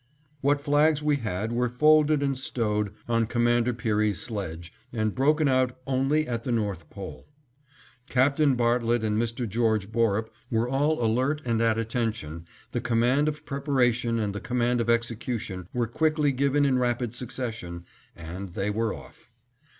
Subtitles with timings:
[0.41, 5.77] What flags we had were folded and stowed on Commander Peary's sledge, and broken out
[5.85, 7.27] only at the North Pole.
[8.09, 9.47] Captain Bartlett and Mr.
[9.47, 14.81] George Borup were all alert and at attention, the command of preparation and the command
[14.81, 19.29] of execution were quickly given in rapid succession, and they were off.